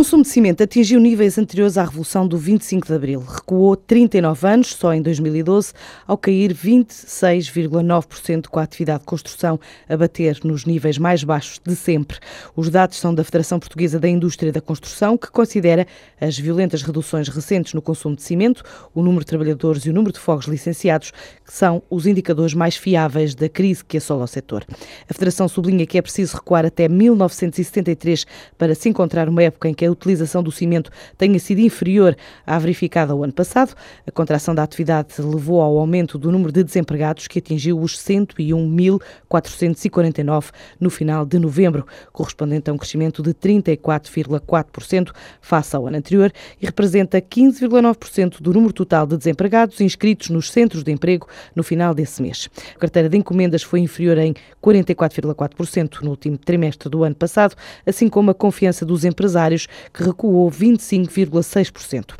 consumo 0.00 0.22
de 0.22 0.30
cimento 0.30 0.62
atingiu 0.62 0.98
níveis 0.98 1.36
anteriores 1.36 1.76
à 1.76 1.84
Revolução 1.84 2.26
do 2.26 2.38
25 2.38 2.86
de 2.86 2.94
Abril. 2.94 3.20
Recuou 3.20 3.76
39 3.76 4.46
anos, 4.46 4.68
só 4.68 4.94
em 4.94 5.02
2012, 5.02 5.74
ao 6.06 6.16
cair 6.16 6.54
26,9% 6.54 8.46
com 8.46 8.58
a 8.58 8.62
atividade 8.62 9.00
de 9.00 9.04
construção 9.04 9.60
a 9.86 9.94
bater 9.98 10.38
nos 10.42 10.64
níveis 10.64 10.96
mais 10.96 11.22
baixos 11.22 11.60
de 11.62 11.76
sempre. 11.76 12.16
Os 12.56 12.70
dados 12.70 12.96
são 12.96 13.14
da 13.14 13.22
Federação 13.22 13.58
Portuguesa 13.60 14.00
da 14.00 14.08
Indústria 14.08 14.50
da 14.50 14.62
Construção, 14.62 15.18
que 15.18 15.30
considera 15.30 15.86
as 16.18 16.38
violentas 16.38 16.80
reduções 16.80 17.28
recentes 17.28 17.74
no 17.74 17.82
consumo 17.82 18.16
de 18.16 18.22
cimento, 18.22 18.62
o 18.94 19.02
número 19.02 19.20
de 19.20 19.26
trabalhadores 19.26 19.84
e 19.84 19.90
o 19.90 19.92
número 19.92 20.14
de 20.14 20.18
fogos 20.18 20.46
licenciados, 20.46 21.10
que 21.44 21.52
são 21.52 21.82
os 21.90 22.06
indicadores 22.06 22.54
mais 22.54 22.74
fiáveis 22.74 23.34
da 23.34 23.50
crise 23.50 23.84
que 23.84 23.98
assola 23.98 24.24
o 24.24 24.26
setor. 24.26 24.64
A 25.06 25.12
Federação 25.12 25.46
sublinha 25.46 25.84
que 25.84 25.98
é 25.98 26.02
preciso 26.02 26.36
recuar 26.36 26.64
até 26.64 26.88
1973 26.88 28.26
para 28.56 28.74
se 28.74 28.88
encontrar 28.88 29.28
uma 29.28 29.42
época 29.42 29.68
em 29.68 29.74
que 29.74 29.84
a 29.84 29.89
utilização 29.90 30.42
do 30.42 30.50
cimento 30.50 30.90
tenha 31.16 31.38
sido 31.38 31.60
inferior 31.60 32.16
à 32.46 32.58
verificada 32.58 33.14
o 33.14 33.22
ano 33.22 33.32
passado. 33.32 33.74
A 34.06 34.10
contração 34.10 34.54
da 34.54 34.62
atividade 34.62 35.08
levou 35.18 35.60
ao 35.60 35.78
aumento 35.78 36.18
do 36.18 36.32
número 36.32 36.52
de 36.52 36.62
desempregados, 36.62 37.26
que 37.26 37.38
atingiu 37.38 37.80
os 37.80 37.96
101.449 37.96 40.50
no 40.78 40.90
final 40.90 41.24
de 41.24 41.38
novembro, 41.38 41.86
correspondente 42.12 42.68
a 42.70 42.72
um 42.72 42.78
crescimento 42.78 43.22
de 43.22 43.34
34,4% 43.34 45.12
face 45.40 45.76
ao 45.76 45.86
ano 45.86 45.96
anterior 45.96 46.32
e 46.60 46.66
representa 46.66 47.20
15,9% 47.20 48.40
do 48.40 48.52
número 48.52 48.72
total 48.72 49.06
de 49.06 49.16
desempregados 49.16 49.80
inscritos 49.80 50.30
nos 50.30 50.50
centros 50.50 50.82
de 50.82 50.92
emprego 50.92 51.26
no 51.54 51.62
final 51.62 51.94
desse 51.94 52.22
mês. 52.22 52.48
A 52.74 52.78
carteira 52.78 53.08
de 53.08 53.16
encomendas 53.16 53.62
foi 53.62 53.80
inferior 53.80 54.18
em 54.18 54.34
44,4% 54.62 56.02
no 56.02 56.10
último 56.10 56.38
trimestre 56.38 56.88
do 56.88 57.04
ano 57.04 57.14
passado, 57.14 57.54
assim 57.86 58.08
como 58.08 58.30
a 58.30 58.34
confiança 58.34 58.84
dos 58.84 59.04
empresários 59.04 59.68
que 59.92 60.02
recuou 60.02 60.50
25,6%. 60.50 62.14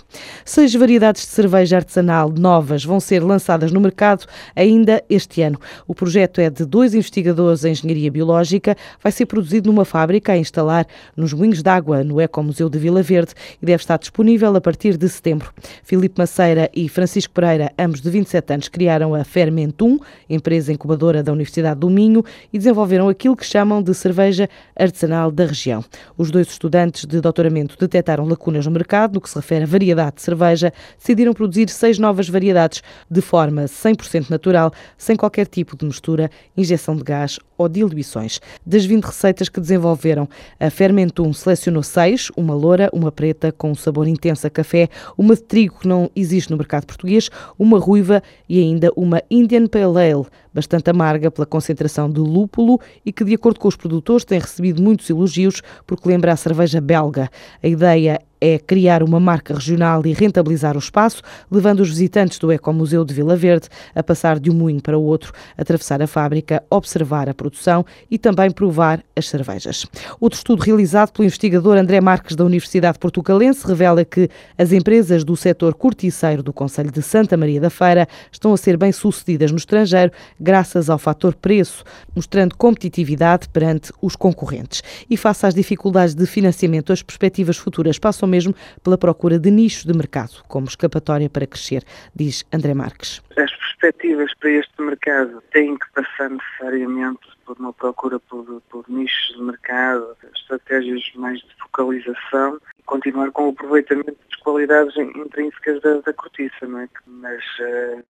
Seis 0.44 0.74
variedades 0.74 1.22
de 1.22 1.28
cerveja 1.28 1.76
artesanal 1.76 2.30
novas 2.30 2.84
vão 2.84 3.00
ser 3.00 3.22
lançadas 3.22 3.72
no 3.72 3.80
mercado 3.80 4.26
ainda 4.54 5.02
este 5.08 5.42
ano. 5.42 5.58
O 5.86 5.94
projeto 5.94 6.40
é 6.40 6.50
de 6.50 6.64
dois 6.64 6.94
investigadores 6.94 7.64
em 7.64 7.72
engenharia 7.72 8.10
biológica, 8.10 8.76
vai 9.02 9.12
ser 9.12 9.26
produzido 9.26 9.70
numa 9.70 9.84
fábrica 9.84 10.32
a 10.32 10.38
instalar 10.38 10.86
nos 11.16 11.32
moinhos 11.32 11.62
d'água 11.62 12.04
no 12.04 12.20
Ecomuseu 12.20 12.68
de 12.68 12.78
Vila 12.78 13.02
Verde 13.02 13.32
e 13.60 13.66
deve 13.66 13.82
estar 13.82 13.98
disponível 13.98 14.54
a 14.54 14.60
partir 14.60 14.96
de 14.96 15.08
setembro. 15.08 15.52
Filipe 15.82 16.18
Maceira 16.18 16.70
e 16.74 16.88
Francisco 16.88 17.32
Pereira, 17.32 17.72
ambos 17.78 18.00
de 18.00 18.10
27 18.10 18.52
anos, 18.52 18.68
criaram 18.68 19.14
a 19.14 19.24
Fermentum, 19.24 19.98
empresa 20.28 20.72
incubadora 20.72 21.22
da 21.22 21.32
Universidade 21.32 21.80
do 21.80 21.90
Minho, 21.90 22.24
e 22.52 22.58
desenvolveram 22.58 23.08
aquilo 23.08 23.36
que 23.36 23.44
chamam 23.44 23.82
de 23.82 23.94
cerveja 23.94 24.48
artesanal 24.76 25.30
da 25.30 25.46
região. 25.46 25.84
Os 26.16 26.30
dois 26.30 26.48
estudantes 26.48 27.04
de 27.04 27.20
doutoramento 27.40 27.76
detectaram 27.78 28.26
lacunas 28.26 28.66
no 28.66 28.72
mercado 28.72 29.14
no 29.14 29.20
que 29.20 29.30
se 29.30 29.36
refere 29.36 29.64
à 29.64 29.66
variedade 29.66 30.16
de 30.16 30.22
cerveja, 30.22 30.72
decidiram 30.98 31.32
produzir 31.32 31.70
seis 31.70 31.98
novas 31.98 32.28
variedades 32.28 32.82
de 33.10 33.20
forma 33.20 33.62
100% 33.62 34.28
natural, 34.28 34.72
sem 34.98 35.16
qualquer 35.16 35.46
tipo 35.46 35.76
de 35.76 35.86
mistura, 35.86 36.30
injeção 36.56 36.94
de 36.94 37.02
gás 37.02 37.38
ou 37.56 37.68
diluições. 37.68 38.40
Das 38.64 38.84
20 38.84 39.04
receitas 39.04 39.48
que 39.48 39.60
desenvolveram, 39.60 40.28
a 40.58 40.70
Fermentum 40.70 41.32
selecionou 41.32 41.82
seis, 41.82 42.30
uma 42.36 42.54
loura, 42.54 42.90
uma 42.92 43.10
preta 43.10 43.52
com 43.52 43.70
um 43.70 43.74
sabor 43.74 44.06
intenso 44.06 44.46
a 44.46 44.50
café, 44.50 44.88
uma 45.16 45.34
de 45.34 45.42
trigo 45.42 45.80
que 45.80 45.88
não 45.88 46.10
existe 46.14 46.50
no 46.50 46.56
mercado 46.56 46.86
português, 46.86 47.30
uma 47.58 47.78
ruiva 47.78 48.22
e 48.48 48.58
ainda 48.60 48.90
uma 48.96 49.22
Indian 49.30 49.66
Pale 49.66 50.10
Ale, 50.12 50.26
bastante 50.52 50.90
amarga 50.90 51.30
pela 51.30 51.46
concentração 51.46 52.10
de 52.10 52.20
lúpulo 52.20 52.80
e 53.04 53.12
que, 53.12 53.24
de 53.24 53.34
acordo 53.34 53.60
com 53.60 53.68
os 53.68 53.76
produtores, 53.76 54.24
tem 54.24 54.38
recebido 54.38 54.82
muitos 54.82 55.08
elogios 55.08 55.62
porque 55.86 56.08
lembra 56.08 56.32
a 56.32 56.36
cerveja 56.36 56.80
belga. 56.80 57.29
A 57.62 57.66
ideia 57.66 58.20
é 58.40 58.58
criar 58.58 59.02
uma 59.02 59.20
marca 59.20 59.54
regional 59.54 60.06
e 60.06 60.12
rentabilizar 60.12 60.76
o 60.76 60.78
espaço, 60.78 61.22
levando 61.50 61.80
os 61.80 61.90
visitantes 61.90 62.38
do 62.38 62.50
Ecomuseu 62.50 63.04
de 63.04 63.12
Vila 63.12 63.36
Verde 63.36 63.68
a 63.94 64.02
passar 64.02 64.38
de 64.38 64.50
um 64.50 64.54
moinho 64.54 64.80
para 64.80 64.96
o 64.96 65.02
outro, 65.02 65.32
atravessar 65.56 66.00
a 66.00 66.06
fábrica, 66.06 66.62
observar 66.70 67.28
a 67.28 67.34
produção 67.34 67.84
e 68.10 68.18
também 68.18 68.50
provar 68.50 69.02
as 69.14 69.28
cervejas. 69.28 69.86
Outro 70.18 70.38
estudo 70.38 70.62
realizado 70.62 71.12
pelo 71.12 71.26
investigador 71.26 71.76
André 71.76 72.00
Marques 72.00 72.34
da 72.34 72.44
Universidade 72.44 72.98
Portugalense 72.98 73.66
revela 73.66 74.04
que 74.04 74.28
as 74.56 74.72
empresas 74.72 75.24
do 75.24 75.36
setor 75.36 75.74
corticeiro 75.74 76.42
do 76.42 76.52
Conselho 76.52 76.90
de 76.90 77.02
Santa 77.02 77.36
Maria 77.36 77.60
da 77.60 77.70
Feira 77.70 78.08
estão 78.32 78.52
a 78.52 78.56
ser 78.56 78.76
bem-sucedidas 78.76 79.50
no 79.50 79.58
estrangeiro 79.58 80.12
graças 80.38 80.88
ao 80.88 80.98
fator 80.98 81.34
preço, 81.34 81.84
mostrando 82.14 82.56
competitividade 82.56 83.48
perante 83.48 83.92
os 84.00 84.16
concorrentes. 84.16 84.82
E 85.08 85.16
face 85.16 85.44
às 85.44 85.54
dificuldades 85.54 86.14
de 86.14 86.24
financiamento, 86.26 86.92
as 86.92 87.02
perspectivas 87.02 87.56
futuras 87.56 87.98
passam 87.98 88.29
mesmo 88.30 88.54
pela 88.82 88.96
procura 88.96 89.38
de 89.38 89.50
nichos 89.50 89.84
de 89.84 89.92
mercado, 89.92 90.42
como 90.48 90.66
escapatória 90.66 91.28
para 91.28 91.46
crescer, 91.46 91.84
diz 92.14 92.44
André 92.52 92.74
Marques. 92.74 93.22
As 93.36 93.50
perspectivas 93.56 94.32
para 94.34 94.50
este 94.50 94.82
mercado 94.82 95.42
têm 95.52 95.76
que 95.76 95.86
passar 95.92 96.30
necessariamente 96.30 97.20
por 97.44 97.58
uma 97.58 97.72
procura 97.72 98.20
por, 98.20 98.62
por 98.70 98.84
nichos 98.88 99.34
de 99.36 99.42
mercado, 99.42 100.16
estratégias 100.34 101.02
mais 101.16 101.40
de 101.40 101.48
focalização 101.60 102.60
e 102.78 102.82
continuar 102.84 103.30
com 103.32 103.48
o 103.48 103.50
aproveitamento 103.50 104.16
das 104.30 104.40
qualidades 104.40 104.96
intrínsecas 104.96 105.80
da, 105.82 106.00
da 106.00 106.12
cortiça, 106.12 106.66
não 106.66 106.80
é? 106.80 106.88
Mas 107.06 107.42
uh, 107.58 108.04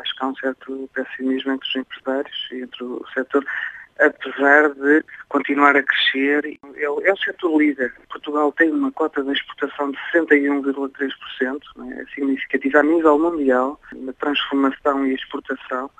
acho 0.00 0.16
que 0.16 0.24
há 0.24 0.28
um 0.28 0.36
certo 0.36 0.90
pessimismo 0.94 1.52
entre 1.52 1.68
os 1.68 1.76
empresários 1.76 2.48
e 2.52 2.62
entre 2.62 2.84
o 2.84 3.04
setor 3.12 3.44
apesar 3.98 4.70
de 4.74 5.04
continuar 5.28 5.76
a 5.76 5.82
crescer. 5.82 6.58
É, 6.76 6.88
o 6.90 7.16
setor 7.16 7.58
líder. 7.58 7.94
Portugal 8.08 8.52
tem 8.52 8.70
uma 8.70 8.92
cota 8.92 9.22
de 9.22 9.32
exportação 9.32 9.90
de 9.90 9.98
61,3%, 10.12 11.60
é? 11.90 12.02
é 12.02 12.06
significativa 12.14 12.80
a 12.80 12.82
nível 12.82 13.18
mundial, 13.18 13.80
na 13.92 14.12
transformação 14.14 15.06
e 15.06 15.14
exportação. 15.14 15.90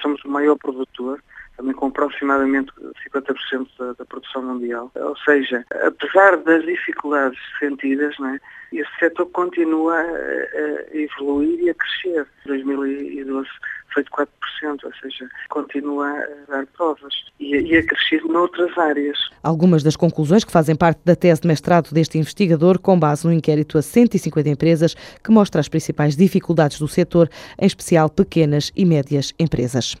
Somos 0.00 0.24
o 0.24 0.28
maior 0.28 0.56
produtor, 0.56 1.22
também 1.60 1.74
com 1.74 1.88
aproximadamente 1.88 2.72
50% 3.12 3.68
da, 3.78 3.92
da, 3.92 4.04
produção 4.06 4.42
mundial. 4.42 4.90
Ou 4.94 5.16
seja, 5.18 5.62
apesar 5.86 6.38
das 6.38 6.64
dificuldades 6.64 7.38
sentidas, 7.58 8.14
não 8.18 8.30
é? 8.30 8.40
esse 8.72 8.90
setor 8.98 9.26
continua 9.26 9.94
a, 9.94 10.00
a 10.00 10.96
evoluir 10.96 11.60
e 11.60 11.70
a 11.70 11.74
crescer. 11.74 12.26
2012 12.46 13.48
foi 13.92 14.04
de 14.04 14.10
4%, 14.10 14.26
ou 14.84 14.92
seja, 15.02 15.28
continua 15.50 16.08
a 16.08 16.50
dar 16.50 16.66
provas 16.68 17.12
e, 17.38 17.56
e 17.56 17.76
a 17.76 17.84
crescer 17.84 18.24
noutras 18.24 18.76
áreas. 18.78 19.18
Algumas 19.42 19.82
das 19.82 19.96
conclusões 19.96 20.44
que 20.44 20.52
fazem 20.52 20.74
parte 20.74 21.00
da 21.04 21.14
tese 21.14 21.42
de 21.42 21.48
mestrado 21.48 21.92
deste 21.92 22.16
investigador, 22.16 22.78
com 22.78 22.98
base 22.98 23.26
no 23.26 23.32
inquérito 23.34 23.76
a 23.76 23.82
150 23.82 24.48
empresas, 24.48 24.94
que 25.22 25.30
mostra 25.30 25.60
as 25.60 25.68
principais 25.68 26.16
dificuldades 26.16 26.78
do 26.78 26.88
setor, 26.88 27.28
em 27.60 27.66
especial 27.66 28.08
pequenas 28.08 28.72
e 28.74 28.86
médias 28.86 29.34
empresas. 29.38 29.96